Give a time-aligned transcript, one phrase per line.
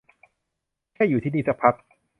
[0.93, 1.75] แค่อยู่ที่นี่สักพัก